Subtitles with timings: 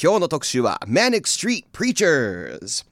[0.00, 2.86] 今日の特集は Manic Street Preachers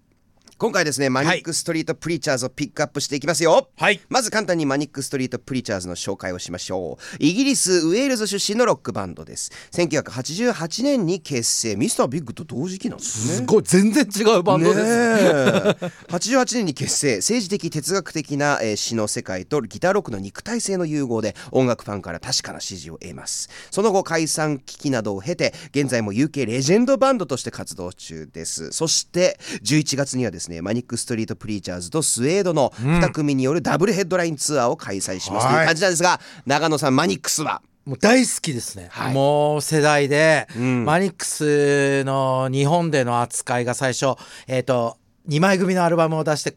[0.59, 3.69] 今回ですねマニックストリートプリーチャーズをピックアップしていきますよ。
[3.77, 4.01] はい。
[4.09, 7.17] まず簡単にマニックストリートプリーチャーズの紹介をしましょう。
[7.21, 9.51] イギリスウェールズ出身のロックバンドです。
[9.73, 11.77] 1988年に結成。
[11.77, 13.35] ミスタービッグと同時期なんですね。
[13.35, 13.65] すごい。
[13.65, 14.89] 全然違うバンドです、ね。
[14.89, 16.13] え。
[16.13, 17.17] 88年に結成。
[17.17, 23.51] 政治的哲学的な、えー詩の世界とギターロックの肉体性の融合で音楽ファンから確かな支持を得ます。
[23.71, 28.73] その後解散危機などを経て現在も UK レジェンドバンドとして活動中です。
[28.73, 35.65] そして11月にはですねマニックストリートプリーチャーズとスウェードの2組によるダブルヘッドラインツアーを開催します、はいとい。
[35.65, 37.63] う感じなんですが長野さんマニックスは？
[37.85, 39.15] もう大好きですね、はい。
[39.15, 40.85] もう世代で、ん。
[40.85, 44.17] マニックスの日本での扱いが最初
[44.49, 44.97] えっ、と
[45.29, 46.57] 2枚組のアルバムを出して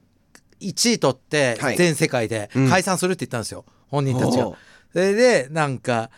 [0.60, 1.78] 1位取ってはい。
[1.78, 2.70] 全世界でうん。
[2.70, 4.46] 解散するって言ったんですよ、本人たちが。
[4.46, 4.56] そ
[4.96, 6.10] れでなんか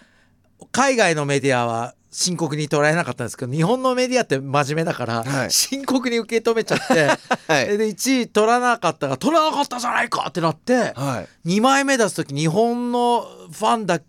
[0.72, 5.52] 海外のメディアは深刻に捉えなかったんですけど日本のメディアって真面目だから、はい。
[5.52, 7.08] 深刻に受け止めちゃって、
[7.48, 7.78] はい。
[7.78, 11.50] で1位取らなかったが取らなかったじゃないかってなって、はい。
[11.50, 14.02] 2枚目出す時日本のファンだ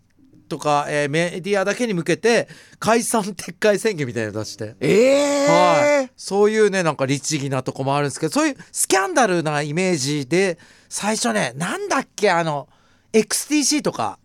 [0.49, 10.59] とか、えーメディアだけに向けて解散撤回宣言みたいなの出して、ええはい、そういうねなんか律儀なとこもあるんですけどそういうスキャンダルなイメージで
[10.91, 12.69] 最初ねなんだっけあの
[13.13, 14.19] XTC とか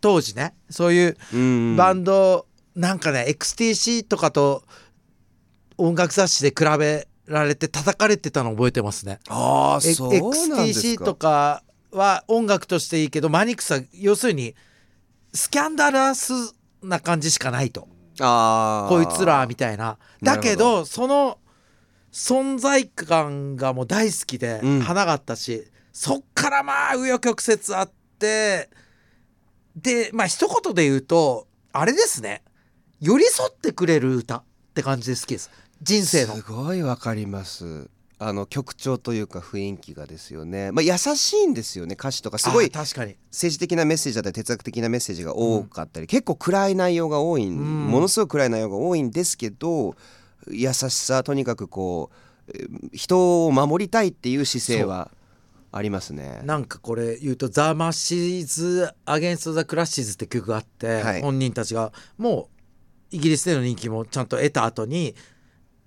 [0.00, 1.76] 当時ねそういううん。
[1.76, 4.62] バンド、なんかね XTC とかと
[5.78, 9.18] 音楽雑誌で比べられて叩かれてたの覚えてますね。
[9.24, 10.12] えああそう
[10.48, 11.04] なんです XTC か。
[11.04, 14.54] とかは音楽としていいけどマニックスは要するに
[15.32, 16.32] スキャンダラス
[16.82, 17.88] な感じしかないと。
[18.20, 18.88] あー。
[18.88, 19.98] こいつらみたいな。
[20.22, 21.38] だけどその
[22.12, 24.80] 存在感がもう大好きでうん。
[24.80, 28.68] 花があったし、そっからまあ紆余曲折あって
[29.74, 32.42] でまあ一言で言うとあれですね
[33.00, 34.42] 寄り添ってくれる歌っ
[34.74, 35.50] て感じで好きです
[35.82, 36.36] 人生の。
[36.36, 37.90] すごいわかります。
[38.18, 42.38] あの曲調というか雰囲気がですよね、まあ、優しいんですよね歌詞とか。
[42.38, 43.16] すごいあ確かに。
[43.30, 47.86] 政治的なメッセージだったり哲学的なメッセージが多かったり、結構暗い内容が多いん、ん。
[47.88, 49.94] ものすごい暗い内容が多いんですけど
[50.48, 52.10] 優しさとにかくこ
[52.48, 55.10] うえー人を守りたいっていう姿勢は
[55.72, 56.40] ありますね。
[56.44, 61.20] なんかこれ言うと「ザ・マシーズ・アゲンスト・ザ・クラッシーズ」って曲があって、はい。
[61.20, 62.55] 本人たちがもう
[63.10, 65.14] イギリスでの人気もちゃんと得た後に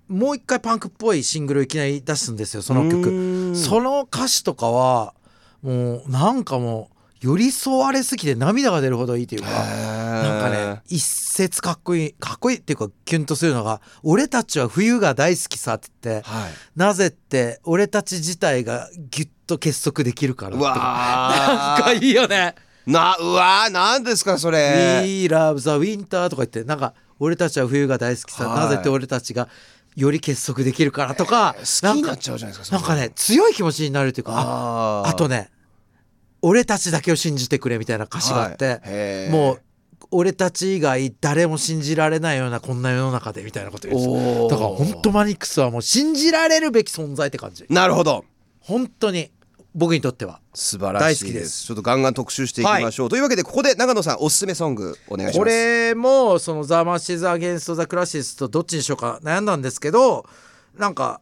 [0.07, 3.55] もう一回パンクっぽいシングルをいきなり出すんですよそのう曲。
[3.55, 5.13] その歌詞とかは
[5.61, 9.49] もうなんかもう寄り添われすぎて涙が出るほどいいというか。
[9.49, 22.55] なんかね一節かっこいいかっこいいっていうかキュンとするのが「俺たちは冬が大好きさ」って言ってはい、なぜって俺たち自体がギュッと結束できるからなんかいいよね。
[22.87, 25.01] なうわーなんですかそ「れ。
[25.03, 28.59] We love the winter」とか言ってなんか俺たちは冬が大好きさ、はい。
[28.59, 29.47] なぜって俺たちが
[29.95, 35.49] より結束できるからとか、好きになっちゃうじゃないですかなんかね強い気持ちになるというかああとね
[36.41, 39.61] 俺たちだけを信じてくれみたいな歌詞があって、はいもう
[40.11, 47.65] 俺たち以外誰も信じられないようなこんな世の中でみたいなこと言うんですだから本当マニックスはもう信じられるべき存在って感じ。
[47.69, 48.25] なるほど。
[48.59, 49.29] 本当に
[49.79, 51.61] 僕にとっては素晴らしいです。
[51.61, 51.65] す。
[51.67, 55.37] ちょっとガンガン特集していきましょう、というわけでここで長野さんおすすめソングお願いします。
[55.39, 60.25] これもその「ザ・マシーズ・アゲンスト・ザ・クラシス」とどっちにしようか悩んだんですけど
[60.77, 61.21] なんか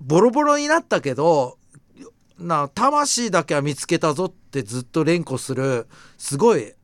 [0.00, 1.56] ボロボロになったけど
[2.38, 5.86] な魂だけは見つけたぞってずっと連呼する
[6.18, 6.74] すごい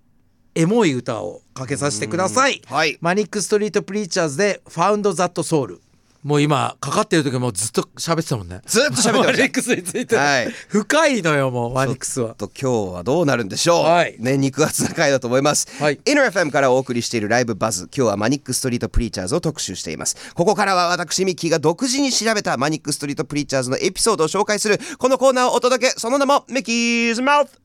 [0.55, 2.63] エモい歌をかけさせてください。
[2.67, 2.99] はい。
[3.01, 5.81] マニック・ストリート・プリーチャーズで「Found That Soul」
[6.23, 8.61] もう今かかってる時もずっと喋ってたもんね。
[8.65, 9.13] ずっと喋ってました。
[9.13, 10.51] マニックスについて、はい。
[10.69, 12.37] 深いのよもうマニックスは。
[12.37, 14.17] と今日はどうなるんでしょう、はい。
[14.21, 15.95] ね肉厚な回だと思います、はい。
[15.95, 17.89] イ NRFM からお送りしているライブバズ。
[17.95, 20.33] 今日はマニックストリートプリーチャーズを特集しています。
[20.35, 25.93] ここからは私ミッキーが独自に調べたマニックストリートプリーチャーズのエピソードを紹介するこのコーナーをお届け。
[25.99, 27.61] その名もミッキーズマウス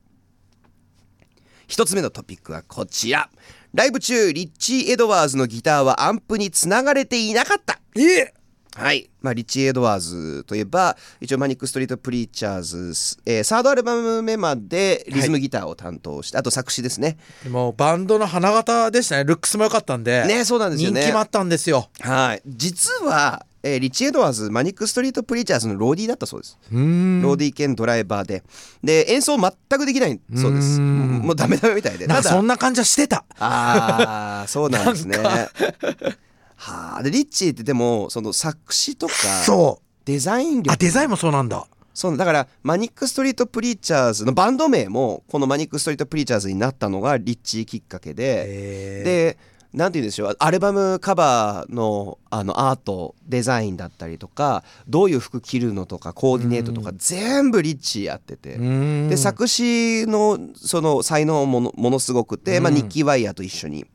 [1.68, 3.30] 一つ目のトピックはこちら。
[3.72, 7.78] ライブ中リッチー・エドワーズのギターはアンプにつながれていなかった。
[7.94, 8.32] え
[8.78, 17.18] はい、まあ、リッチー・エドワーズといえば一応マニック・ストリート・プリーチャーズ、えーサードアルバム目までリズムギターを担当して、あと作詞ですね。
[17.50, 19.24] もうバンドの花形でしたね。
[19.24, 20.24] ルックスも良かったんで。
[20.26, 21.00] ねそうなんですよね。
[21.00, 21.88] 人気もあったんですよ。
[22.00, 22.42] はい。
[22.46, 26.56] 実は、えーリッチー・エドワーズマニック・ストリート・プリーチャーズのローディーだったそうです。
[26.72, 27.20] うん。
[27.20, 28.44] ローディー兼ドライバーで。
[28.84, 30.80] で演奏全くできないそうです。
[30.80, 31.20] うん。
[31.24, 32.06] もうダメダメみたいで。
[32.06, 33.24] ただそんな感じはしてた。
[33.40, 35.18] ああそうなんですね
[36.58, 37.02] はあ。
[37.02, 39.84] でリッチーってでもその作詞とかそう。
[40.04, 40.72] デザイン力。
[40.74, 41.66] あデザインもそうなんだ。
[41.94, 49.02] そうだからマニック・ストリート・プリーチャーズのバンド名もこのマニック・ストリート・プリーチャーズになったのがリッチーきっかけで。
[49.04, 49.38] で
[49.78, 50.36] なんて言うんでしょう。
[50.40, 63.86] アルバムカバーのあのアートデザインだったりとかどういう服着るのとかコーディネートとか全部リッチーやってて、で作詞のその才能ものものすごくて、まあ、ニッキー・ワイヤーと一緒に。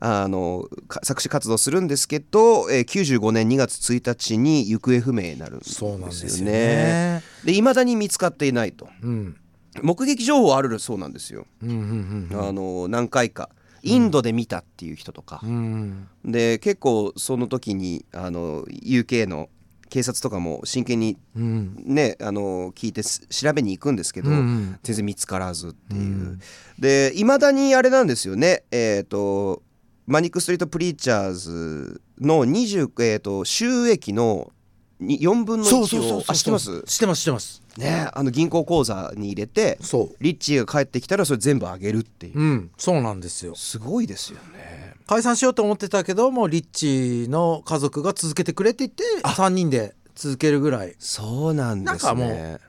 [0.00, 7.20] あのか作詞活動するんですけど、えー、95年2月1日に行方不明になるんですよね。
[7.44, 9.36] で未だに見つかっていないと、うん。
[9.82, 11.46] 目撃情報あるそうなんですよ。
[11.64, 12.48] うんうんうん。
[12.48, 13.48] あの何回か
[13.88, 16.08] インドで見たっていう人とか、うん。
[16.24, 19.48] で結構その時にあの UK の
[19.88, 21.74] 警察とかも真剣にうん。
[21.84, 24.36] ねあの聞いてす調べに行くんですけど、うん。
[24.36, 26.40] うん全然見つからずっていう、うん。
[26.78, 28.64] でいまだにあれなんですよね。
[28.70, 29.62] えっ、と
[30.06, 34.52] マニック・ストリート・プリーチャーズの20、えー、と収益の
[35.00, 35.78] に4分の1
[36.16, 36.82] を知ってます？
[36.82, 37.62] 知ってます知ってます。
[37.76, 42.38] ねあの銀行口座に入れてそリッチーが帰ってきたらそれ全部あげるっていう。
[42.38, 43.54] ううんそうなんですよ。
[43.54, 44.94] すごいですよね。
[45.06, 50.96] 解散しようと思ってたけどもうリッチーの家族が続けてくれって言って3人で続けるぐらい。
[50.98, 51.90] そうなんですね。
[51.90, 52.60] なんかも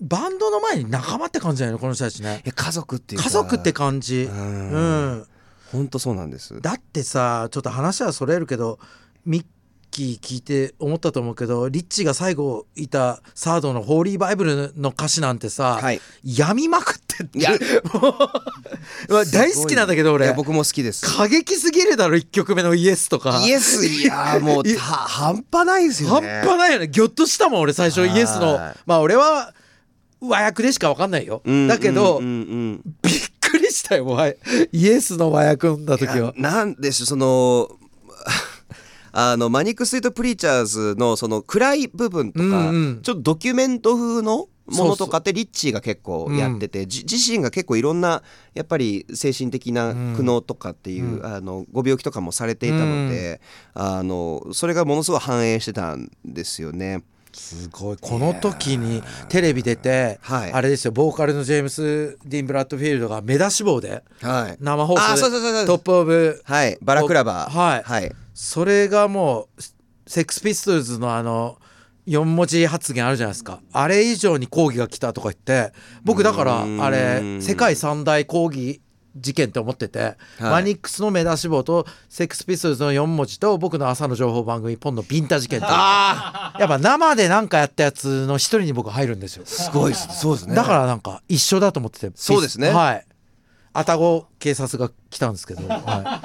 [0.00, 2.42] バンドの前に仲間って感じだよねこの人たちね。
[2.44, 3.24] 家族っていうか。
[3.24, 4.24] 家族って感じ。
[4.24, 5.12] ううん。
[5.20, 5.26] ん
[5.72, 6.60] 本当そうなんです。
[6.60, 8.78] だってさちょっと話はそれるけど
[9.24, 9.46] ミッ
[9.96, 16.02] キー聞いて思ったと思うけどリッチが最後いたサードの「ホーリーバイブル」の歌詞なんてさ、はい。
[16.22, 17.38] 病みまくってって。
[17.38, 17.52] いや。
[19.32, 20.30] 大好きなんだけど俺。
[20.34, 21.06] 僕も好きです。
[21.16, 23.40] 過激すぎるだろ1曲目のイエスとか。
[23.42, 26.88] イエスいやもう 半端ないですよ半ね端ないよね。
[26.88, 28.56] ギョッとしたもん俺最初イエスの。
[28.56, 29.54] はいまあ俺は
[30.20, 32.80] 和訳でしか分かんないよ、うんだけど、うんうんうん。
[33.02, 34.34] びっくりしたよわイ
[34.88, 36.34] エスの和訳読んだ時は。
[36.36, 37.70] なんでしょうその
[39.18, 43.02] あのマニック・ストリート・プリーチャーズのその暗い部分とか、うんうん。
[43.02, 48.22] ちょっとドキュメント風のものとかってリッチーが結構やってて、じ自身が結構いろんな
[48.52, 53.40] やっぱり精神的な苦悩とかっていう、あのご病気とかもされていたので、
[53.72, 57.02] あのそれがものすごい反映してたんですよね。
[57.32, 57.96] すごい。
[57.98, 60.52] この時にテレビ出て、はい。
[60.52, 67.50] あれですよボーカルのジェームス・ディン・ブラッドフィールドが目出し帽ではい、生放あ送でトップ・オブはい、バラクラバー。
[67.50, 67.82] はい。
[67.82, 69.62] はい、それがもう
[70.06, 71.56] セックスピストルズのあの
[72.06, 73.60] 4文字発言あるじゃないですか。
[73.72, 75.72] あれ以上に抗議が来たとか言って
[76.04, 76.82] 僕だからうん。
[76.82, 78.82] あれ世界三大抗議
[79.16, 85.72] 事件って思ってて、マニックスの目出し帽とセックスピストルズの4文字と僕の朝の情報番組ポンのビンタ事件ってや
[86.62, 89.46] っぱ生で何かやったやつの一人に僕入るんですよ。
[89.46, 90.54] すごいそうですね。
[90.54, 92.12] だからなんか一緒だと思ってて。
[92.14, 92.68] そうですね。
[92.68, 93.06] はい
[93.76, 96.20] 愛宕警察が来たんですけど、 は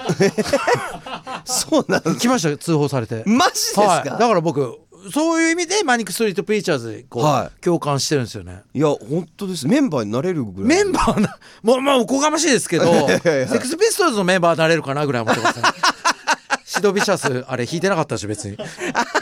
[1.45, 3.23] そうなん来ましたよ通報されて。
[3.25, 4.79] マジですか、はい、だから僕
[5.11, 7.61] そういう意味でマニック・ストリート・プリーチャーズにこう、はい。
[7.63, 8.61] 共感してるんですよね。
[8.73, 9.67] いや本当です。
[9.67, 10.77] メンバーになれるぐらい。
[10.77, 15.63] メンバーなもうまあおこがましいですけど セックスピストルズのメンバーになれるかなぐらい思ってますね。
[16.81, 18.57] シドビシャスあれ弾いてなかったでしょ別に。
[18.57, 18.63] リ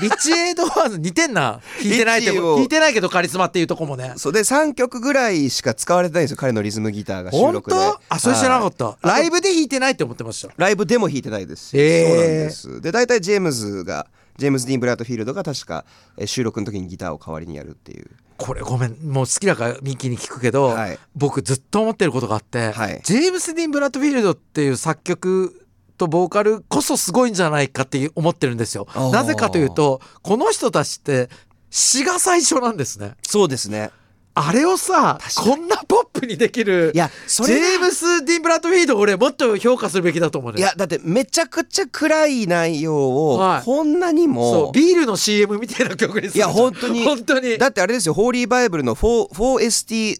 [0.09, 1.59] ッチ・エイドワーズ似てんな。
[1.83, 4.13] 弾いてないって弾いてないけどカリスマっていうとこもね。
[4.15, 4.33] そう。
[4.33, 7.75] で3曲ぐらいしか使われてないんですよ彼のリズムギターが収本録で。
[7.75, 7.99] 当？
[8.07, 8.97] あそれ知らなかった、はい。
[9.03, 10.53] ライブで弾いてないって思ってました。
[10.55, 11.69] ライブでも弾いてないです。
[11.69, 12.07] し、へー。
[12.07, 12.81] そうなんです。
[12.81, 14.07] で大体ジェームズが
[14.37, 15.83] ジェームズ・ディーン・ブラッドフィールドが確か
[16.17, 18.05] えー収録の時にギターを代わりにやるっていう。
[18.37, 18.91] これごめん。
[19.03, 20.97] もう好きだからミッキーに聞くけど、はい。
[21.13, 23.01] 僕ずっと思ってることがあって、はい。
[23.03, 25.67] ジェームス・ディン・ブラッドフィールドっていう作曲
[25.99, 28.87] とボーカルこそすごいんじゃないかって思ってるんですよ。
[29.13, 31.29] なぜかというとこの人たちって
[31.69, 33.13] 詩が最初なんですね。
[33.21, 33.91] そうですね。
[34.35, 43.65] あれをさこんなポップにできるいやジェームス・ディン・ブラッドフィールド俺もっと評価するべきだと思うねいやだってめちゃくちゃ暗い内容をはい。
[43.65, 47.03] こんなにそもうビールの CM みたいな曲にするいや本当に。
[47.03, 47.57] 本当に。
[47.57, 49.29] だってあれですよホーリーバイブルの 4-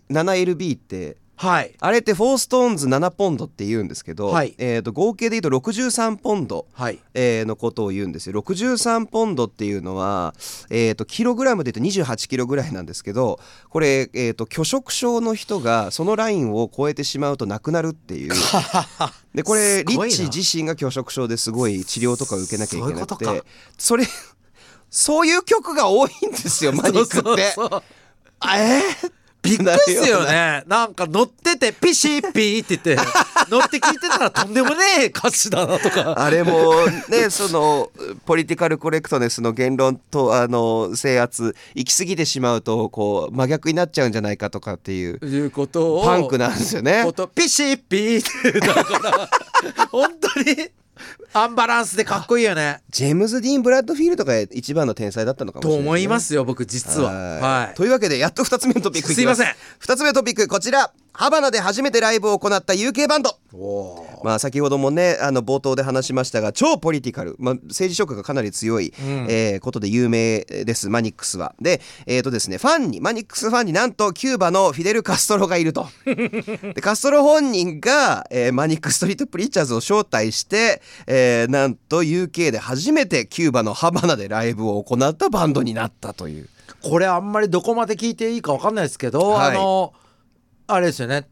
[0.10, 1.74] 4ST7LB ってはい。
[1.80, 4.56] あれって4ストーンズ7ポンドって言うんですけど、はい。
[4.58, 7.00] えー、と合計で言うと63ポンド、はい。
[7.14, 8.42] えーのことを言うんですよ。
[8.42, 10.34] 63ポンドっていうのは、
[10.70, 18.34] えー、とキログラムで言うと28キロぐらいなんですけどこれ、えー、と拒食症の人がそのラインを超えてしまうと亡くなるっていう。
[19.34, 23.44] でこれリッチー自身が拒食症ですごい治療とか受けなきゃいけなくて
[23.78, 24.06] それ
[24.90, 27.22] そういう曲が多いんですよマニックって。
[27.22, 27.84] そうそうそう。
[28.42, 29.19] あえー
[29.50, 30.64] びっくりですよね。
[30.68, 33.04] なんか乗っててピシッピーって言って
[33.50, 36.16] 乗って聞いてたらとんでもねえ歌詞だなとか。
[36.18, 36.74] あれも
[37.10, 37.90] ね その
[38.26, 47.06] ポリティカルコレクトネスの言論とあの制圧行き過ぎてしまうとこう真逆になっちゃうんじゃないかとかっていういうことをパンクなんですよね。
[47.34, 49.30] ピシッピーってだから
[49.92, 50.70] 本当に？
[51.34, 52.82] アンバランスでかっこいいよね。
[52.90, 57.12] ジェームズ・ディーン・ブラッドフィールドが一番の天才だったのかもしれない、と思いますよ僕実は。
[57.12, 57.42] はい。
[57.42, 57.76] はい。
[57.76, 59.42] というわけでやっと2つ目のトピックいきます。
[59.42, 59.56] いません。
[59.82, 63.38] 2つ目のトピックこちらハバナで初めてライブを行った UK バンド
[64.24, 71.56] まあ、先ほどもねあの冒頭で話しましたが超ポリティカル、まあ、政治色がかなり強い、えーことで有名ですマニックスは。
[71.60, 75.88] で,、えーとですね、ファンにマニックスファンになんとキューバのフィデル・カストロがいると。
[76.06, 86.50] でカストロ本人が、えーマニックストリート・プリーチャーズを招待して、えーなんと UK で初めてキューバのハバナでライブを行ったバンドになったという。
[86.82, 89.94] これあんまりどこまで聞いていいかわかんないですけど、はいあの
[90.70, 91.28] あれですよね。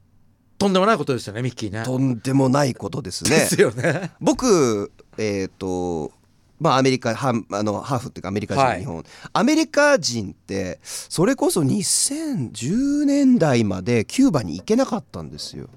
[0.57, 1.83] とんでもないことですよねミッキーね。
[1.83, 3.29] とんでもないことですね。
[3.29, 4.11] ですよね。
[4.19, 6.11] 僕えっ、と
[6.59, 8.79] まあアメリカハンあのハーフっていうかアメリカ人、はい。
[8.79, 9.03] 日本。
[9.33, 15.69] アメリカ人ってそれこそ2010年代までキューバに行けなかったんですよ。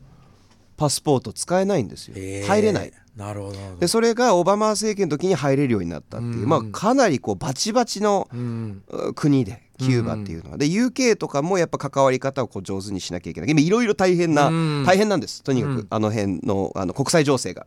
[0.78, 2.14] パスポート使えないんですよ、
[2.46, 2.92] 入れない。
[3.14, 3.58] なるほど。
[3.80, 6.48] でそれがオバマ政権の時に入れるようになったっていう、うん。
[6.48, 8.82] まあかなりこうバチバチのうん。
[8.88, 13.50] う国でキューバっていうのは、で UK とかもやっぱ関わり方をこう上手にしなきゃいけない。
[13.50, 14.84] 今いろいろ大変な、うん。
[14.86, 15.42] 大変なんです。
[15.42, 15.86] とにかく、うん。
[15.90, 17.66] あの辺のあの国際情勢が。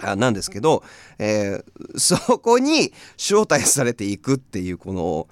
[0.00, 0.82] あなんですけど、
[1.18, 5.28] えーそこに招待されていくっていうこの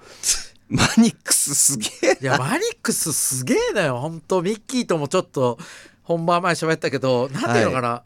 [0.69, 3.99] マニックスすげえいやマニックスすげえなよ。
[3.99, 5.57] 本当ミッキーともちょっと
[6.03, 8.03] 本番前喋ったけどなんていうのかな、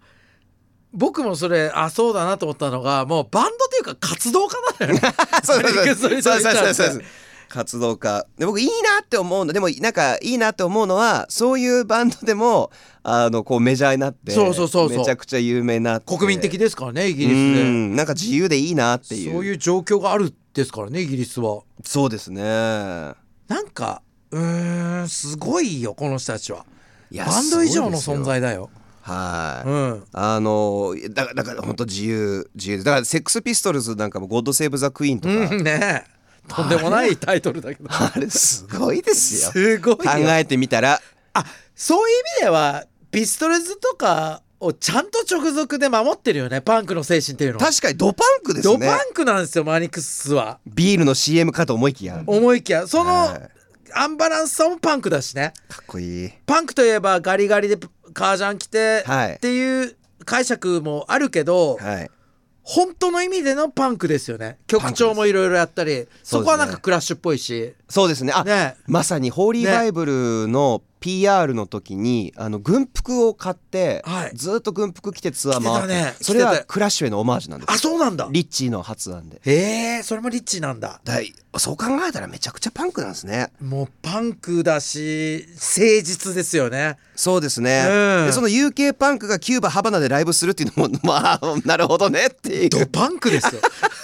[0.93, 5.13] 僕もそれあそうだなと思ったのがもうバンドっていうか活動家なのよね。
[5.43, 5.95] そうそうそう。
[5.95, 7.03] そうそうそうそうう
[7.51, 8.25] 活動家。
[8.38, 9.53] で僕いいなって思うの。
[9.53, 12.72] でもなんかいいなって思うのはそういうバンドでも
[13.03, 14.98] あのこうメジャーになってそうそうそうそう。
[14.98, 17.63] めちゃくちゃ有名にな国民的ですからねイギうリスで。
[17.63, 17.96] ん。
[17.96, 19.34] なんか自由でいいなっていう。
[19.34, 21.62] そういう状況があるですからねイギリスは。
[21.84, 22.41] そうですね。
[22.43, 23.15] な
[23.62, 26.65] んかうーんすごいよこの人たちは。
[27.13, 28.70] バンド以上の存在だよ。
[29.01, 30.03] はい、うん。
[30.13, 36.05] あのだからだから本当自由自由でだからセックスピストルズなんかも「ゴッド・セーブ・ザ・クイーン」とか、うんね
[36.48, 37.89] とんでもないタイトルだけど。
[37.91, 39.51] あれすごいですよ。
[39.51, 39.98] すごいよ。
[39.98, 41.01] 考えてみたら。
[41.33, 41.45] あ
[41.75, 47.65] そういう意味ではピストルズとかをちゃんと直属で守ってるよねパンクの精神っていうのは。
[47.65, 48.74] 確かにドパンクですね。
[48.77, 50.60] ドパンクなんですよマニックスは。
[50.67, 52.15] ビールの CM かと思いきや。
[52.15, 52.88] か思いきや。
[52.88, 53.50] そのはい。
[53.93, 55.53] アンバランスさもパンクだしね。
[55.74, 56.31] っこいい。
[56.45, 57.77] パンクといえばガリガリで
[58.13, 59.33] カージャン着てはい。
[59.36, 59.95] っていう
[60.25, 62.12] 解釈もあるけど、はい
[62.63, 64.59] 本当の意味でのパンクですよね。
[64.67, 66.07] 曲調もいろいろやったり。
[66.23, 67.73] そこはなんかクラッシュっぽいし。
[67.89, 68.33] そうですね。
[68.33, 68.75] あね。
[68.85, 74.31] まさにホーリーねバイブルの PR の時にあの軍服を買って、はい。
[74.36, 76.13] ずっと軍服着てツアー回ってね。
[76.22, 78.29] それはクラッシュへのオマージュなんですあそうなんだ。
[78.31, 79.41] リッチーの発案で。
[79.43, 81.01] へえそれもリッチなんだ。
[81.03, 83.51] だいそう考えたらめちゃくちゃパンクなんですね。
[83.60, 86.98] もうパンクだし誠実ですよね。
[87.15, 88.25] そうですね、うん。
[88.27, 92.70] でその UK パンクがキューバハバナでライブするっていうのも まあなるほどねっていう。
[92.70, 93.62] ドパンクですよ。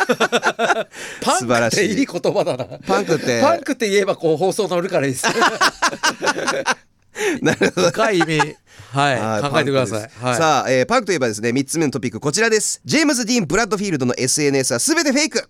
[0.08, 1.92] パンク素晴らしい。
[1.92, 2.66] っていい言葉だな。
[2.80, 3.40] パンクって。
[3.40, 5.28] パンクって言えばこう放送乗るからいいです
[7.42, 7.88] なるほど。
[7.92, 8.56] 深い意味。
[8.92, 9.20] はい。
[9.20, 10.10] はい考えてください。
[10.22, 10.36] はい。
[10.38, 12.82] さあ、えーパンクといえばですね3つ目のトピックこちらです。
[12.86, 15.50] ジェームズ・ディーン・ブラッドフィールドの SNS は全てフェイク。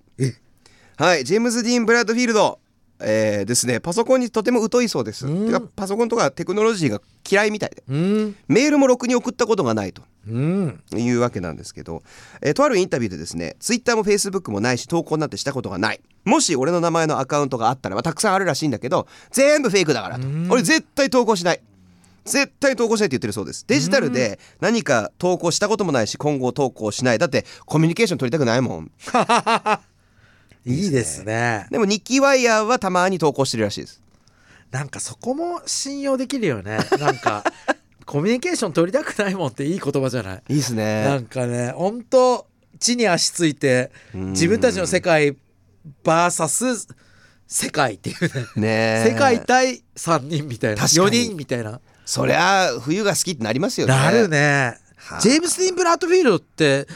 [0.97, 2.59] はいジェームズ・ディーン・ブラッドフィールド
[2.99, 5.27] えーですねパソコンにとても疎いそうです。
[5.27, 5.45] うん。
[5.47, 7.83] てかパソコンとかテクノロジーが嫌いみたいで。
[7.87, 8.35] うん。
[8.47, 10.01] メールもろくに送ったことがないと。
[10.27, 10.81] うん。
[10.95, 12.03] いうわけなんですけど、
[12.41, 16.01] えーとあるインタビューでですねツイッターもフェイスブックもないし投稿なんてしたことがない。
[16.25, 20.27] もし俺の名前のアカウントがあったら、まあ、たくさんあるらしいんだけど全部フェイクだからと。
[20.49, 21.61] 俺絶対投稿しない。
[22.25, 23.63] 絶対投稿しないって言ってるそうです。
[23.67, 27.19] デジタルで何か投稿したこともないし今後投稿しない。
[27.19, 28.91] だってコミュニケーション取りたくないもん
[30.67, 31.65] いいですね。
[31.71, 34.01] でもニッキーワイヤーはたまに投稿してるらしいです。
[34.69, 36.77] なんかそこも信用できるよね。
[36.99, 37.43] なんか
[38.05, 40.43] コミュニケーション取りたくないもんっていい言葉じゃない。
[40.49, 42.45] いいですなねんかね本当
[42.79, 44.31] 地に足ついてうん。
[44.31, 45.37] 自分たちの世界
[46.03, 46.87] VS
[47.47, 48.45] 世界っていうね。
[48.57, 48.67] ね
[49.07, 49.09] え。
[49.11, 51.07] 世界対3人みたいな確かに。
[51.07, 51.79] 4人みたいな。
[52.05, 53.93] そりゃ冬が好きってなりますよね。
[53.93, 54.77] なるね。
[54.97, 55.21] はあ。
[55.21, 56.87] ジェームス・ディーン・ブラッドフィールドって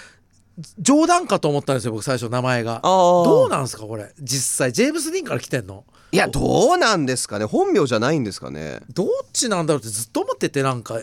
[0.79, 2.81] 冗談かと思ったんですよ僕最初名前が。
[2.83, 4.13] どうなんですかこれ？
[4.19, 4.73] 実際。
[4.73, 5.85] ジェームス・ディーンから来てんの？
[6.11, 7.45] いやどうなんですかね？
[7.45, 8.79] 本名じゃないんですかね？
[8.93, 10.99] どっちなんだろうってずっと思っててなんか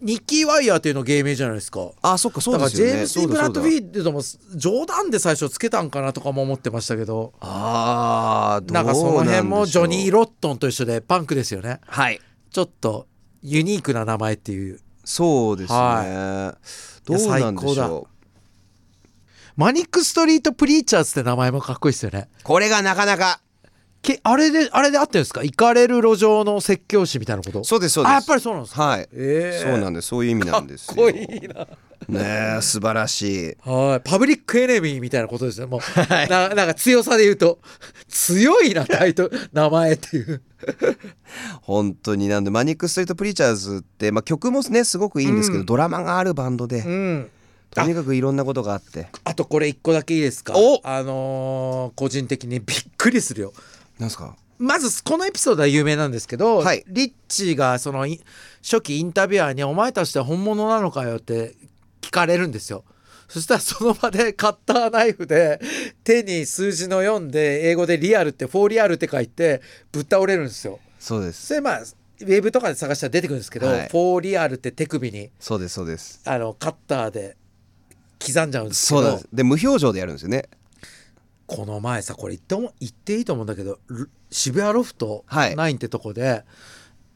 [0.00, 1.90] ニッキー・ワイヤーっていうの芸名じゃないですか。
[2.02, 4.20] あそっかそうだからジですよねェームス・ディーン・ブラッドフィルールドも
[4.56, 7.32] 冗談で最初つけたんかなとかも思ってましたけど。
[7.40, 11.80] ああどうなんかその辺もジョニー・ロロットンと一緒でパンクですよね。
[11.86, 12.20] はい。
[12.50, 13.06] ちょっと
[13.42, 14.80] ユニークな名前っていう。
[15.04, 16.56] そうですね、は
[17.04, 18.06] どうなんでしょ
[19.56, 22.28] マニック・ストリート・プリーチャーズって名前もかっこいいですよね。
[22.40, 23.40] うこれがなかなか。
[24.00, 25.42] けあれであれで合ってるんですか？
[25.44, 27.62] 行かれる路上の説教師みたいなこと？
[27.62, 28.10] そうですそうです。
[28.10, 28.82] あやっぱりそうなんですか？
[28.82, 30.08] はい、ええそうなんです。
[30.08, 30.96] そういう意味なんですよ。
[30.96, 31.68] かっこいいな。
[32.08, 33.56] ねえ素晴らしい。
[33.64, 34.08] はい。
[34.08, 35.66] パブリックエネミーみたいなことですね。
[35.66, 35.80] もう、
[36.28, 37.60] ななんか強さで言うと。
[38.08, 39.38] 強いなタイトル。
[39.52, 40.42] 名前っていう。
[41.60, 45.66] 本当になんでマニック・ストリート・プリーチャーズって、まあ、曲もねすごくいいんですけど、うん。
[45.66, 47.30] ドラマがあるバンドで、うん
[47.74, 49.08] とにかくいろんなことがあって。
[49.24, 50.54] あとこれ一個だけいいですか？
[50.56, 50.80] お！
[50.84, 53.52] あのー個人的にびっくりするよ。
[53.98, 54.36] なんすか？
[54.58, 56.84] まずこのエピソードは有名なんですけど、はい。
[56.86, 58.20] リッチーがそのい
[58.62, 61.54] 初期インタビュアーに「お前たちって本物なのかよ」って
[62.00, 62.84] 聞かれるんですよ。
[63.28, 65.58] そしたらその場でカッターナイフで
[66.04, 70.78] 手に数字の読んで英語で「リアル」って「フォーリアル」って書いてぶっ倒れるんですよ。
[71.00, 71.46] そうです。
[71.46, 73.88] それまあウェブとかで探したら出てくるんですけど「はい。
[73.88, 76.20] フォーリアル」って手首にそうですそうです。
[76.26, 77.36] あのカッターで
[78.24, 79.00] 刻んじゃうんですけど。
[79.02, 79.28] そうなんです。
[79.32, 80.48] で無表情でやるんですよね。
[81.46, 85.54] この前さこれ言っても言っていいと思うんだけどル渋谷ロフトはい。
[85.54, 86.44] 9ってとこで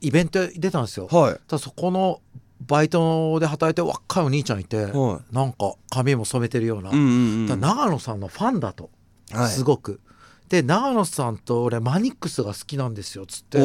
[0.01, 1.09] イベント出たんですよ。
[1.11, 1.35] はい。
[1.47, 2.21] ただそこの
[2.61, 7.61] バイトで働いてる若いお兄ちゃんいて、はなんか髪も染めてるような、うんうんうん。
[7.61, 8.91] 長野さんのファンだと、
[9.31, 9.49] はい。
[9.49, 10.01] すごく。
[10.49, 13.59] で長野さんと俺マニックスが好きなんですよっつって。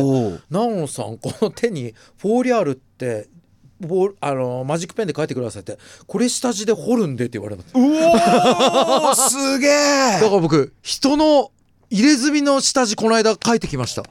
[0.50, 3.29] 長野さんこの手にフォーリアルって
[3.88, 10.19] ボールあのマジックペンで書いてくださいってこれ下地で彫るんでって言われたうおすげえ。
[10.21, 11.51] だから僕人の
[11.89, 14.03] 入れ墨の下地この間書いてきました。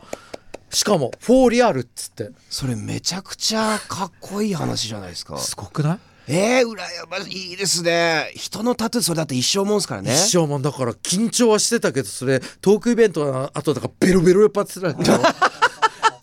[0.70, 2.30] しかもフォーリアルっつって。
[2.48, 5.36] それめちゃくちゃかっこいい話じゃないですか。
[5.38, 5.98] すごくない？
[6.32, 6.76] えー、羨
[7.10, 8.30] ましいいいですね。
[8.36, 10.12] 人のタトゥーそれだって一生もんすからね。
[10.12, 15.18] 一生もんだから緊張はしてたけどそれトークイベントの後だからベロベロ酔っ払ってたけど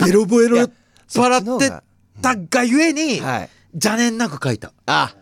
[0.06, 0.70] ベロベロ酔っ
[1.10, 1.87] 払って
[2.22, 3.50] たがゆえにはい。
[3.72, 4.72] 邪念なく書いた。
[4.86, 5.14] あ。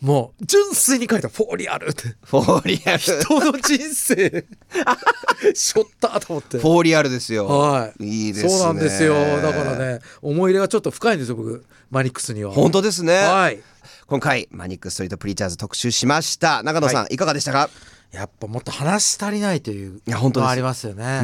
[0.00, 1.28] もう純粋に書いた。
[1.28, 1.88] フォーリアル。
[1.88, 2.98] ってフォーリアル。
[2.98, 4.46] 人の人生。
[5.54, 6.58] しょったと思って。
[6.58, 7.46] フォーリアルですよ。
[7.46, 8.26] はい。
[8.26, 8.50] いいですね。
[8.50, 9.14] そうなんですよ。
[9.42, 11.64] だからね思い入れがちょっと深いんですよ僕。
[11.90, 12.52] マニックスには。
[12.52, 13.60] 本当ですね、はい。
[14.06, 16.62] 今回マニック・ストリート・プリーチャーズ特集しました。
[16.62, 17.16] 中野さん、、はい。
[17.16, 17.68] かがでしたか？
[18.12, 21.22] やっぱもっと話し足りないといういや本当ありますよね、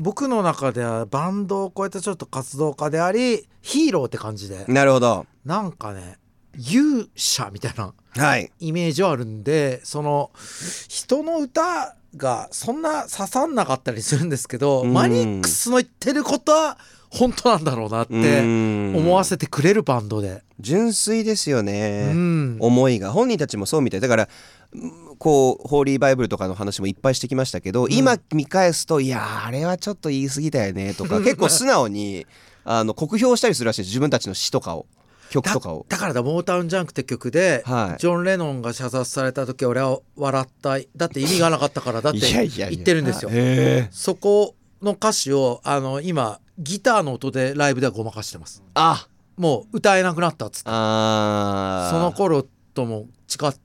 [0.00, 4.64] 僕の中ではバンドを超えたちょっと活動家でありヒーローって感じで。
[4.66, 5.26] なるほど。
[5.44, 6.16] なんかね
[6.56, 8.50] 勇者みたいなはい。
[8.60, 10.30] イメージはあるんでその
[10.88, 14.92] 人の歌がそんな刺さんなかったりするんですけどうん。
[14.94, 16.78] マニックスの言ってることは
[17.10, 20.42] 本当なんだろうなって思わせてくれるバンドで。
[20.60, 22.56] 純粋ですようね、ん。
[22.60, 23.12] 思いが。
[23.12, 24.00] 本人たちもそうみたい。
[24.00, 24.28] だから
[24.72, 32.26] うんこうホーリーバイブルとかの話もいっぱいしてきましたけど、今見返すといやーあれはちょっと言い過ぎだよねとか結構素直に
[32.64, 34.86] あの酷評したりするらしい自分たちの詩とかを
[35.30, 35.84] 曲だとかを。
[35.88, 38.00] だからだ「モータウン・ジャンク」って曲で、はい。
[38.00, 42.70] ジョン・レノンが射殺された時俺は笑っただって意味がなかったからだっていやいやいや。
[42.70, 43.30] 言ってるんですよ。
[43.32, 43.94] へー。
[43.94, 48.62] そこの歌詞をあの今ギターの音でライブではごまかしてます。
[48.74, 49.08] あ。
[49.36, 50.68] もう歌えなくなったっつって。
[50.68, 53.56] その頃とも近く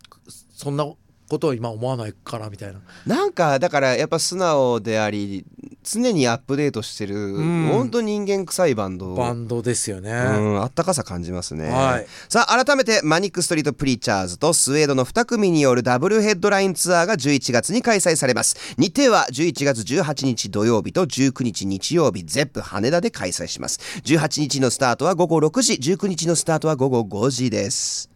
[0.53, 0.85] そんな
[1.27, 2.79] ことを今思わないからみたいな。
[3.05, 5.45] なんかだからやっぱ素直であり
[5.83, 7.69] 常にアップデートしてる、ん。
[7.71, 9.13] 本当人間臭いバンド。
[9.15, 10.11] バンドですよね。
[10.11, 12.07] うん、あったかさ感じますね、はい。
[12.29, 18.75] さあ改めてマニック・ストリート・プリーチャーズとスウェードの2組によるダブルヘッドラインツアーが11月に開催されます。
[18.77, 22.23] 日程は11月18日土曜日と19日日曜日。
[22.23, 23.79] ゼップ羽田で開催します。
[24.03, 25.73] 18日のスタートは午後6時。
[25.73, 28.14] 19日のスタートは午後5時です